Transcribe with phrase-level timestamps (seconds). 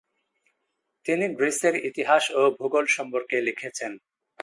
[1.05, 3.91] তিনি গ্রিসের ইতিহাস ও ভূগোল সম্পর্কে লিখেছেন।